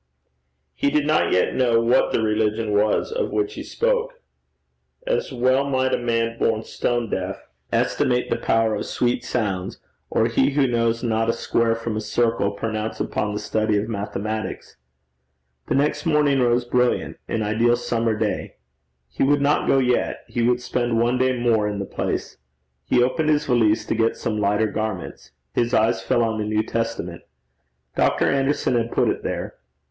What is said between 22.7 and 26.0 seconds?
He opened his valise to get some lighter garments. His eye